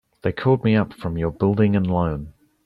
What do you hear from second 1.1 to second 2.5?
your Building and Loan.